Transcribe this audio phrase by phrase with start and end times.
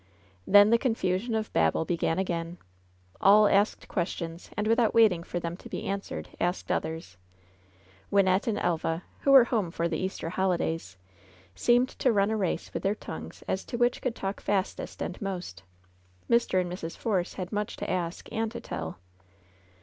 [0.47, 2.57] Then the confusion of Babel began again.
[3.21, 7.17] AH asked questions, and without waiting for them to be answered, asked others.
[8.11, 10.97] Wynnette and Elva, who were home for the Easter holidays,
[11.53, 15.21] seemed to run a race with their tongues as to which could talk fastest and
[15.21, 15.61] most.
[16.27, 16.59] Mr.
[16.59, 16.97] and Mrs.
[16.97, 18.97] Force had much to ask and to tell.